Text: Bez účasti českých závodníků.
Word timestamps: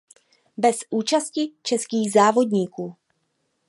Bez 0.57 0.79
účasti 0.91 1.53
českých 1.63 2.11
závodníků. 2.11 2.95